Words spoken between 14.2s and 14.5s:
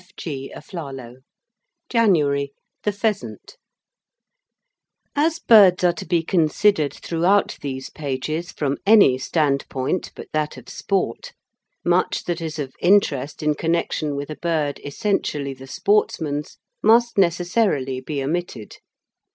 a